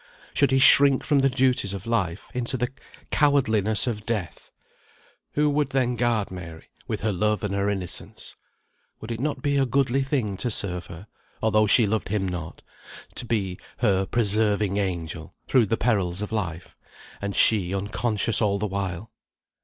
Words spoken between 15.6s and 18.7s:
the perils of life; and she, unconscious all the